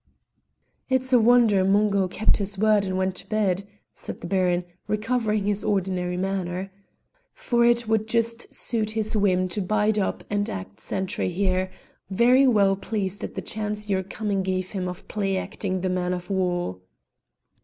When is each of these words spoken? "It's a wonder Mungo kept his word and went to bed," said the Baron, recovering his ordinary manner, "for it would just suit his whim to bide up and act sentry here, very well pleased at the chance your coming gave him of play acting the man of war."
"It's 0.89 1.13
a 1.13 1.19
wonder 1.19 1.63
Mungo 1.63 2.07
kept 2.07 2.37
his 2.37 2.57
word 2.57 2.85
and 2.85 2.97
went 2.97 3.15
to 3.17 3.29
bed," 3.29 3.67
said 3.93 4.19
the 4.19 4.25
Baron, 4.25 4.63
recovering 4.87 5.45
his 5.45 5.63
ordinary 5.63 6.17
manner, 6.17 6.71
"for 7.33 7.63
it 7.63 7.87
would 7.87 8.07
just 8.07 8.51
suit 8.51 8.89
his 8.89 9.15
whim 9.15 9.47
to 9.49 9.61
bide 9.61 9.99
up 9.99 10.23
and 10.27 10.49
act 10.49 10.79
sentry 10.79 11.29
here, 11.29 11.69
very 12.09 12.47
well 12.47 12.75
pleased 12.75 13.23
at 13.23 13.35
the 13.35 13.43
chance 13.43 13.89
your 13.89 14.01
coming 14.01 14.41
gave 14.41 14.71
him 14.71 14.87
of 14.87 15.07
play 15.07 15.37
acting 15.37 15.81
the 15.81 15.87
man 15.89 16.13
of 16.13 16.31
war." 16.31 16.79